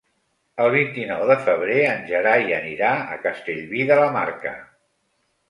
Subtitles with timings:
[0.63, 4.57] El vint-i-nou de febrer en Gerai anirà a Castellví de la Marca.